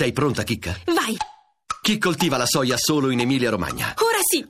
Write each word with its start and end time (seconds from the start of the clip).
Sei 0.00 0.12
pronta, 0.12 0.44
Chicca? 0.44 0.74
Vai! 0.86 1.14
Chi 1.82 1.98
coltiva 1.98 2.38
la 2.38 2.46
soia 2.46 2.78
solo 2.78 3.10
in 3.10 3.20
Emilia-Romagna? 3.20 3.92
Ora 3.98 4.16
sì! 4.22 4.48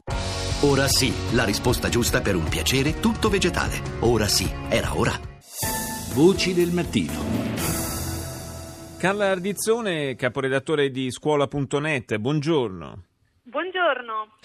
Ora 0.64 0.86
sì, 0.86 1.12
la 1.34 1.42
risposta 1.42 1.88
giusta 1.88 2.20
per 2.20 2.36
un 2.36 2.48
piacere 2.48 3.00
tutto 3.00 3.28
vegetale. 3.28 3.82
Ora 4.02 4.28
sì, 4.28 4.48
era 4.68 4.96
ora. 4.96 5.10
Voci 6.14 6.54
del 6.54 6.71
mattino. 6.71 7.21
Carla 8.96 9.30
Ardizzone, 9.30 10.14
caporedattore 10.14 10.88
di 10.92 11.10
scuola.net, 11.10 12.19
buongiorno. 12.19 13.05
Buongiorno. 13.43 14.37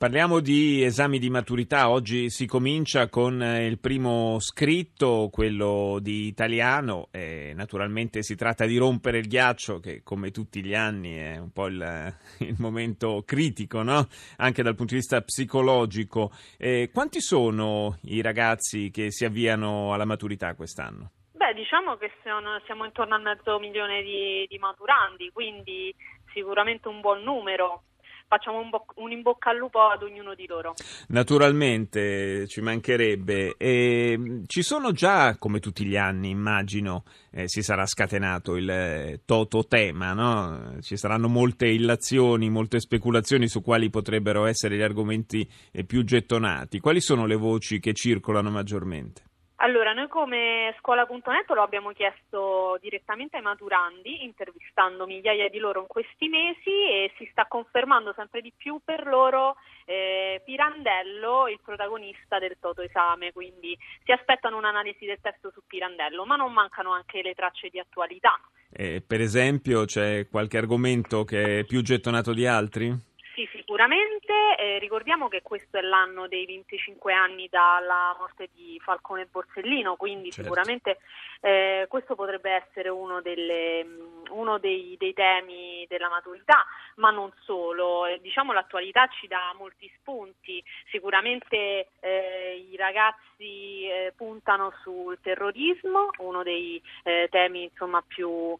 Parliamo 0.00 0.40
di 0.40 0.82
esami 0.82 1.18
di 1.18 1.28
maturità. 1.28 1.90
Oggi 1.90 2.30
si 2.30 2.46
comincia 2.46 3.10
con 3.10 3.42
eh, 3.42 3.66
il 3.66 3.78
primo 3.78 4.38
scritto, 4.40 5.28
quello 5.30 5.98
di 6.00 6.26
italiano. 6.26 7.08
E 7.10 7.52
naturalmente 7.54 8.22
si 8.22 8.34
tratta 8.34 8.64
di 8.64 8.78
rompere 8.78 9.18
il 9.18 9.28
ghiaccio, 9.28 9.78
che 9.78 10.02
come 10.02 10.30
tutti 10.30 10.64
gli 10.64 10.74
anni 10.74 11.16
è 11.16 11.36
un 11.36 11.52
po' 11.52 11.66
il, 11.66 12.14
il 12.38 12.54
momento 12.60 13.24
critico, 13.26 13.82
no? 13.82 14.08
anche 14.38 14.62
dal 14.62 14.74
punto 14.74 14.94
di 14.94 15.00
vista 15.00 15.20
psicologico. 15.20 16.30
E 16.56 16.88
quanti 16.90 17.20
sono 17.20 17.98
i 18.04 18.22
ragazzi 18.22 18.90
che 18.90 19.10
si 19.10 19.26
avviano 19.26 19.92
alla 19.92 20.06
maturità 20.06 20.54
quest'anno? 20.54 21.10
Beh, 21.32 21.52
diciamo 21.52 21.96
che 21.96 22.10
siamo, 22.22 22.86
intorno 22.86 23.16
a 23.16 23.18
mezzo 23.18 23.58
milione 23.58 24.00
di, 24.00 24.46
di 24.48 24.56
maturandi, 24.56 25.28
quindi 25.30 25.94
sicuramente 26.32 26.88
un 26.88 27.02
buon 27.02 27.22
numero 27.22 27.82
facciamo 28.30 28.60
un, 28.60 28.70
bo- 28.70 28.86
un, 28.96 29.10
in 29.10 29.22
bocca 29.22 29.50
al 29.50 29.56
lupo 29.56 29.80
ad 29.80 30.04
ognuno 30.04 30.34
di 30.34 30.46
loro. 30.46 30.74
Naturalmente 31.08 32.46
ci 32.46 32.60
mancherebbe. 32.60 33.56
E 33.56 34.44
ci 34.46 34.62
sono 34.62 34.92
già, 34.92 35.36
come 35.36 35.58
tutti 35.58 35.84
gli 35.84 35.96
anni, 35.96 36.30
immagino, 36.30 37.02
eh, 37.32 37.48
si 37.48 37.60
sarà 37.60 37.84
scatenato 37.86 38.54
il 38.54 38.70
eh, 38.70 39.22
toto 39.24 39.66
tema, 39.66 40.12
no? 40.12 40.80
Ci 40.80 40.96
saranno 40.96 41.26
molte 41.26 41.66
illazioni, 41.66 42.48
molte 42.48 42.78
speculazioni 42.78 43.48
su 43.48 43.62
quali 43.62 43.90
potrebbero 43.90 44.46
essere 44.46 44.76
gli 44.76 44.82
argomenti 44.82 45.50
eh, 45.72 45.82
più 45.82 46.04
gettonati. 46.04 46.78
Quali 46.78 47.00
sono 47.00 47.26
le 47.26 47.36
voci 47.36 47.80
che 47.80 47.92
circolano 47.94 48.50
maggiormente? 48.50 49.29
Allora, 49.62 49.92
noi 49.92 50.08
come 50.08 50.74
scuola.net 50.78 51.50
lo 51.50 51.62
abbiamo 51.62 51.92
chiesto 51.92 52.78
direttamente 52.80 53.36
ai 53.36 53.42
maturandi, 53.42 54.24
intervistando 54.24 55.04
migliaia 55.04 55.50
di 55.50 55.58
loro 55.58 55.80
in 55.80 55.86
questi 55.86 56.28
mesi 56.28 56.70
e 56.70 57.12
si 57.18 57.28
sta 57.30 57.44
confermando 57.46 58.14
sempre 58.16 58.40
di 58.40 58.54
più 58.56 58.80
per 58.82 59.06
loro 59.06 59.56
eh, 59.84 60.40
Pirandello, 60.46 61.46
il 61.48 61.60
protagonista 61.62 62.38
del 62.38 62.56
Toto 62.58 62.80
Esame, 62.80 63.32
quindi 63.32 63.76
si 64.02 64.12
aspettano 64.12 64.56
un'analisi 64.56 65.04
del 65.04 65.20
testo 65.20 65.50
su 65.52 65.60
Pirandello, 65.66 66.24
ma 66.24 66.36
non 66.36 66.54
mancano 66.54 66.92
anche 66.92 67.20
le 67.20 67.34
tracce 67.34 67.68
di 67.68 67.78
attualità. 67.78 68.40
Eh, 68.72 69.02
per 69.06 69.20
esempio, 69.20 69.84
c'è 69.84 70.26
qualche 70.30 70.56
argomento 70.56 71.24
che 71.24 71.58
è 71.58 71.64
più 71.64 71.82
gettonato 71.82 72.32
di 72.32 72.46
altri? 72.46 73.08
Sì, 73.40 73.48
sicuramente. 73.56 74.34
Eh, 74.58 74.78
ricordiamo 74.78 75.28
che 75.28 75.40
questo 75.40 75.78
è 75.78 75.80
l'anno 75.80 76.28
dei 76.28 76.44
25 76.44 77.14
anni 77.14 77.48
dalla 77.48 78.14
morte 78.18 78.50
di 78.52 78.78
Falcone 78.82 79.26
Borsellino, 79.30 79.96
quindi 79.96 80.30
certo. 80.30 80.42
sicuramente 80.42 80.98
eh, 81.40 81.86
questo 81.88 82.14
potrebbe 82.14 82.50
essere 82.50 82.90
uno, 82.90 83.22
delle, 83.22 83.82
mm, 83.82 84.24
uno 84.30 84.58
dei, 84.58 84.94
dei, 84.98 85.14
temi 85.14 85.69
della 85.90 86.08
maturità, 86.08 86.64
ma 86.96 87.10
non 87.10 87.32
solo. 87.42 88.06
Eh, 88.06 88.20
diciamo 88.22 88.52
l'attualità 88.52 89.08
ci 89.08 89.26
dà 89.26 89.52
molti 89.58 89.90
spunti. 89.98 90.62
Sicuramente 90.90 91.88
eh, 92.00 92.66
i 92.70 92.76
ragazzi 92.76 93.88
eh, 93.88 94.12
puntano 94.16 94.72
sul 94.82 95.18
terrorismo, 95.20 96.10
uno 96.18 96.42
dei 96.42 96.80
eh, 97.02 97.26
temi 97.30 97.64
insomma, 97.64 98.02
più, 98.06 98.56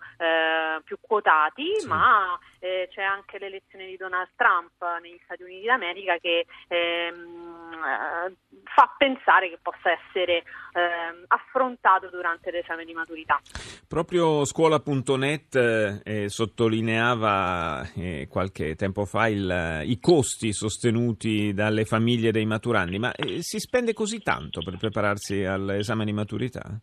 più 0.85 0.99
quotati, 1.01 1.79
sì. 1.79 1.87
ma 1.87 2.39
c'è 2.59 3.03
anche 3.03 3.39
l'elezione 3.39 3.87
di 3.87 3.97
Donald 3.97 4.29
Trump 4.37 4.83
negli 5.01 5.19
Stati 5.25 5.43
Uniti 5.43 5.67
d'America 5.67 6.19
che 6.19 6.47
ehm, 6.69 7.73
eh, 7.73 8.35
fa 8.65 8.95
pensare 8.99 9.49
che 9.49 9.59
possa 9.63 9.91
essere 9.91 10.43
ehm, 10.73 11.25
affrontato 11.29 12.09
durante 12.09 12.51
l'esame 12.51 12.85
di 12.85 12.93
maturità. 12.93 13.41
Proprio 13.89 14.45
scuola.net 14.45 15.55
eh, 16.05 16.29
sottolineava 17.21 17.83
eh, 17.95 18.27
qualche 18.29 18.75
tempo 18.75 19.05
fa 19.05 19.29
il, 19.29 19.83
i 19.85 20.01
costi 20.01 20.53
sostenuti 20.53 21.53
dalle 21.53 21.85
famiglie 21.85 22.33
dei 22.33 22.47
maturandi, 22.47 22.99
ma 22.99 23.13
eh, 23.13 23.43
si 23.43 23.59
spende 23.59 23.93
così 23.93 24.21
tanto 24.21 24.63
per 24.63 24.79
prepararsi 24.79 25.45
all'esame 25.45 26.05
di 26.05 26.13
maturità? 26.13 26.81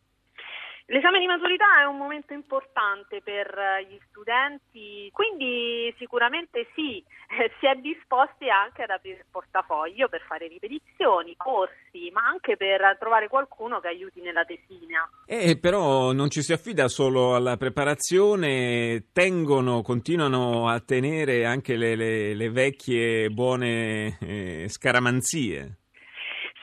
L'esame 0.89 1.19
di 1.19 1.25
maturità 1.25 1.81
è 1.81 1.83
un 1.83 1.97
momento 1.97 2.31
importante 2.31 3.21
per 3.21 3.47
eh, 3.47 3.87
gli 3.89 3.99
studenti, 4.07 5.09
quindi 5.11 5.93
sicuramente 5.97 6.67
sì, 6.75 7.03
eh, 7.37 7.51
si 7.59 7.65
è 7.65 7.75
disposti 7.75 8.49
anche 8.49 8.83
ad 8.83 8.91
aprire 8.91 9.17
il 9.17 9.25
portafoglio 9.29 10.07
per 10.07 10.21
fare 10.21 10.47
ripetizioni, 10.47 11.35
corsi, 11.35 12.09
ma 12.13 12.25
anche 12.25 12.55
per 12.55 12.95
trovare 12.99 13.27
qualcuno 13.27 13.81
che 13.81 13.89
aiuti 13.89 14.21
nella 14.21 14.45
tesina. 14.45 15.06
Eh, 15.29 15.59
però 15.59 16.13
non 16.13 16.29
ci 16.29 16.41
si 16.41 16.53
affida 16.53 16.87
solo 16.87 17.35
alla 17.35 17.57
preparazione, 17.57 19.07
tengono, 19.11 19.81
continuano 19.81 20.69
a 20.69 20.79
tenere 20.79 21.45
anche 21.45 21.75
le, 21.75 21.97
le, 21.97 22.33
le 22.33 22.49
vecchie 22.49 23.29
buone 23.29 24.17
eh, 24.21 24.67
scaramanzie. 24.69 25.79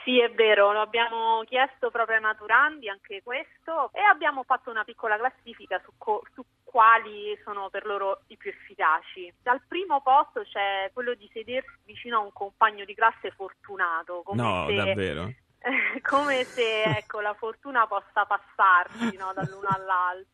Sì, 0.02 0.18
è 0.18 0.30
vero, 0.30 0.72
lo 0.72 0.80
abbiamo 0.80 1.42
chiesto 1.44 1.90
proprio 1.90 2.16
ai 2.16 2.22
maturandi 2.22 2.88
anche 2.88 3.20
questo 3.22 3.90
e 3.92 4.00
abbiamo 4.00 4.44
fatto 4.44 4.70
una 4.70 4.84
piccola 4.84 5.18
classifica 5.18 5.78
su, 5.84 5.92
co- 5.98 6.22
su 6.32 6.42
quali 6.62 7.38
sono 7.44 7.68
per 7.68 7.84
loro 7.84 8.22
i 8.28 8.38
più 8.38 8.48
efficaci. 8.48 9.30
Dal 9.42 9.60
primo 9.68 10.00
posto 10.00 10.40
c'è 10.40 10.90
quello 10.94 11.12
di 11.14 11.28
sedersi 11.34 11.80
vicino 11.84 12.16
a 12.16 12.20
un 12.20 12.32
compagno 12.32 12.86
di 12.86 12.94
classe 12.94 13.30
fortunato. 13.30 14.22
Come 14.24 14.42
no, 14.42 14.66
se... 14.68 14.74
davvero? 14.74 15.32
come 16.02 16.46
se 16.54 16.82
ecco, 16.84 17.20
la 17.20 17.34
fortuna 17.34 17.86
possa 17.86 18.26
passarsi 18.26 19.16
no, 19.16 19.32
dall'uno 19.32 19.68
all'altro, 19.68 20.33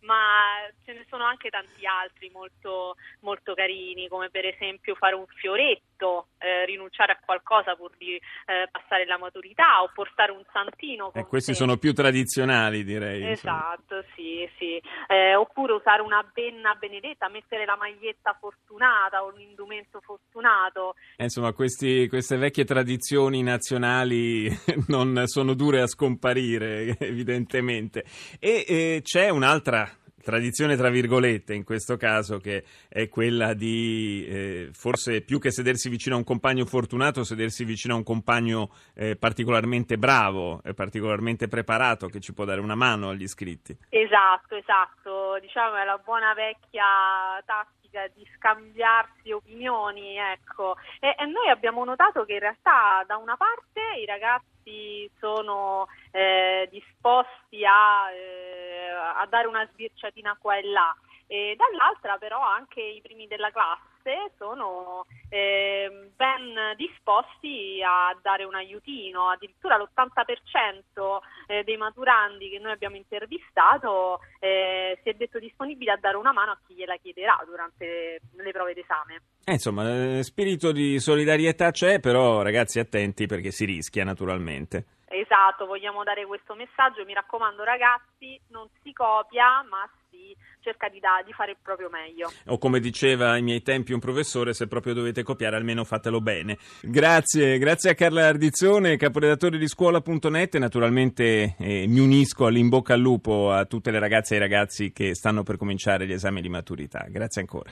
ma 0.00 0.66
ce 0.84 0.92
ne 0.92 1.06
sono 1.08 1.24
anche 1.24 1.50
tanti 1.50 1.86
altri 1.86 2.30
molto, 2.30 2.96
molto 3.20 3.54
carini, 3.54 4.08
come 4.08 4.30
per 4.30 4.46
esempio 4.46 4.94
fare 4.94 5.14
un 5.14 5.26
fioretto, 5.26 6.28
eh, 6.38 6.64
rinunciare 6.66 7.12
a 7.12 7.18
qualcosa 7.24 7.74
pur 7.76 7.92
di 7.96 8.14
eh, 8.14 8.68
passare 8.70 9.06
la 9.06 9.18
maturità 9.18 9.82
o 9.82 9.90
portare 9.94 10.32
un 10.32 10.44
santino. 10.52 11.12
E 11.14 11.20
eh, 11.20 11.26
questi 11.26 11.52
te. 11.52 11.56
sono 11.56 11.76
più 11.76 11.92
tradizionali, 11.92 12.84
direi. 12.84 13.30
Esatto, 13.30 13.96
insomma. 13.96 14.14
sì, 14.14 14.50
sì. 14.58 14.82
Eh, 15.08 15.34
oppure 15.34 15.72
usare 15.72 16.02
una 16.02 16.28
penna 16.32 16.74
benedetta, 16.74 17.28
mettere 17.28 17.64
la 17.64 17.76
maglietta 17.76 18.36
fortunata 18.38 19.22
o 19.22 19.32
un 19.32 19.40
indumento 19.40 20.00
fortunato. 20.00 20.94
Eh, 21.16 21.24
insomma, 21.24 21.52
questi, 21.52 22.08
queste 22.08 22.36
vecchie 22.36 22.64
tradizioni 22.64 23.42
nazionali 23.42 24.48
non 24.88 25.22
sono 25.26 25.54
dure 25.54 25.80
a 25.80 25.86
scomparire, 25.86 26.96
evidentemente. 27.00 28.04
E 28.38 28.64
eh, 28.66 29.00
c'è 29.02 29.29
un'altra 29.30 29.88
tradizione 30.22 30.76
tra 30.76 30.90
virgolette 30.90 31.54
in 31.54 31.64
questo 31.64 31.96
caso 31.96 32.38
che 32.38 32.64
è 32.88 33.08
quella 33.08 33.54
di 33.54 34.26
eh, 34.28 34.68
forse 34.72 35.22
più 35.22 35.38
che 35.38 35.50
sedersi 35.50 35.88
vicino 35.88 36.14
a 36.14 36.18
un 36.18 36.24
compagno 36.24 36.66
fortunato 36.66 37.24
sedersi 37.24 37.64
vicino 37.64 37.94
a 37.94 37.96
un 37.96 38.02
compagno 38.02 38.70
eh, 38.94 39.16
particolarmente 39.16 39.96
bravo 39.96 40.60
e 40.62 40.74
particolarmente 40.74 41.48
preparato 41.48 42.08
che 42.08 42.20
ci 42.20 42.34
può 42.34 42.44
dare 42.44 42.60
una 42.60 42.74
mano 42.74 43.08
agli 43.08 43.22
iscritti. 43.22 43.76
Esatto 43.88 44.56
esatto. 44.56 45.38
Diciamo 45.40 45.76
è 45.76 45.84
la 45.84 46.00
buona 46.04 46.34
vecchia 46.34 47.42
tattica 47.90 48.06
di 48.14 48.26
scambiarsi 48.36 49.32
opinioni 49.32 50.16
ecco 50.16 50.76
e, 51.00 51.14
e 51.18 51.26
noi 51.26 51.48
abbiamo 51.48 51.84
notato 51.84 52.24
che 52.24 52.34
in 52.34 52.38
realtà 52.38 53.04
da 53.06 53.16
una 53.16 53.36
parte 53.36 53.80
i 54.00 54.06
ragazzi 54.06 55.10
sono 55.18 55.88
eh, 56.12 56.68
disposti 56.70 57.64
a, 57.64 58.10
eh, 58.12 58.90
a, 58.90 59.26
dare 59.26 59.48
una 59.48 59.66
sbirciatina 59.72 60.36
qua 60.40 60.56
e 60.56 60.62
là. 60.62 60.96
E 61.26 61.56
dall'altra 61.56 62.16
però 62.18 62.40
anche 62.40 62.80
i 62.80 63.00
primi 63.00 63.26
della 63.26 63.50
classe 63.50 63.89
sono 64.36 65.06
eh, 65.28 66.10
ben 66.16 66.76
disposti 66.76 67.80
a 67.82 68.16
dare 68.22 68.44
un 68.44 68.54
aiutino, 68.54 69.28
addirittura 69.28 69.76
l'80% 69.76 71.18
eh, 71.46 71.62
dei 71.64 71.76
maturandi 71.76 72.48
che 72.48 72.58
noi 72.58 72.72
abbiamo 72.72 72.96
intervistato 72.96 74.20
eh, 74.38 74.98
si 75.02 75.08
è 75.08 75.12
detto 75.14 75.38
disponibile 75.38 75.92
a 75.92 75.98
dare 76.00 76.16
una 76.16 76.32
mano 76.32 76.52
a 76.52 76.58
chi 76.66 76.74
gliela 76.74 76.96
chiederà 76.96 77.42
durante 77.46 78.20
le 78.36 78.50
prove 78.52 78.74
d'esame. 78.74 79.22
Eh, 79.44 79.52
insomma, 79.52 80.18
eh, 80.18 80.22
spirito 80.22 80.72
di 80.72 80.98
solidarietà 80.98 81.70
c'è, 81.70 82.00
però 82.00 82.42
ragazzi 82.42 82.78
attenti 82.78 83.26
perché 83.26 83.50
si 83.50 83.64
rischia 83.64 84.04
naturalmente. 84.04 84.84
Esatto, 85.20 85.66
vogliamo 85.66 86.02
dare 86.02 86.24
questo 86.24 86.54
messaggio, 86.54 87.04
mi 87.04 87.12
raccomando 87.12 87.62
ragazzi, 87.62 88.40
non 88.48 88.66
si 88.82 88.90
copia 88.94 89.62
ma 89.68 89.86
si 90.08 90.34
cerca 90.60 90.88
di, 90.88 90.98
da, 90.98 91.22
di, 91.24 91.32
fare 91.34 91.50
il 91.50 91.58
proprio 91.60 91.90
meglio. 91.90 92.32
O 92.46 92.56
come 92.56 92.80
diceva 92.80 93.32
ai 93.32 93.42
miei 93.42 93.60
tempi 93.60 93.92
un 93.92 94.00
professore, 94.00 94.54
se 94.54 94.66
proprio 94.66 94.94
dovete 94.94 95.22
copiare 95.22 95.56
almeno 95.56 95.84
fatelo 95.84 96.22
bene. 96.22 96.56
Grazie, 96.80 97.58
grazie 97.58 97.90
a 97.90 97.94
Carla 97.94 98.28
Ardizzone, 98.28 98.96
caporedattore 98.96 99.58
di 99.58 99.68
scuola.net 99.68 100.56
naturalmente 100.56 101.54
eh, 101.58 101.86
mi 101.86 101.98
unisco 101.98 102.46
all'in 102.46 102.70
bocca 102.70 102.94
al 102.94 103.00
lupo 103.00 103.52
a 103.52 103.66
tutte 103.66 103.90
le 103.90 103.98
ragazze 103.98 104.34
e 104.34 104.36
i 104.38 104.40
ragazzi 104.40 104.90
che 104.90 105.14
stanno 105.14 105.42
per 105.42 105.58
cominciare 105.58 106.06
gli 106.06 106.12
esami 106.12 106.40
di 106.40 106.48
maturità. 106.48 107.04
Grazie 107.10 107.42
ancora. 107.42 107.70